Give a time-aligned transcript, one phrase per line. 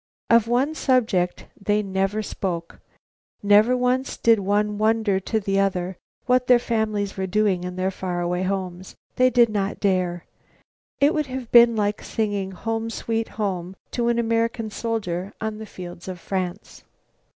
[0.31, 2.79] Of one subject they never spoke;
[3.43, 7.91] never once did one wonder to the other what their families were doing in their
[7.91, 8.95] far away homes.
[9.17, 10.25] They did not dare.
[10.99, 15.67] It would have been like singing "Home Sweet Home" to the American soldiers on the
[15.67, 16.83] fields of France.